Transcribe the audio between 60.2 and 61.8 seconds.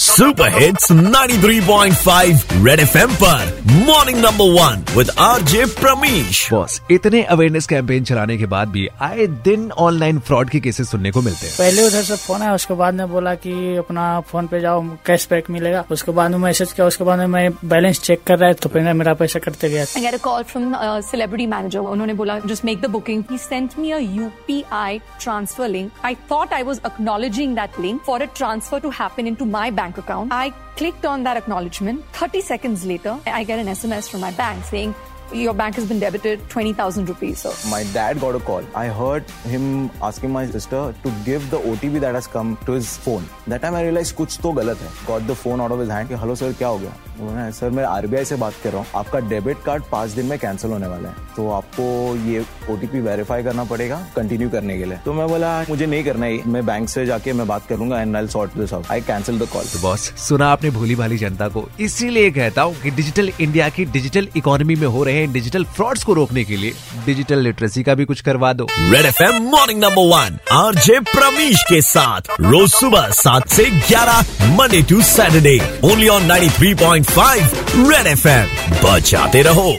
सुना आपने भोली भाली जनता को